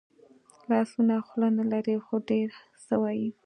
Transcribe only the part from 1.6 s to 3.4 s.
لري خو ډېر څه وايي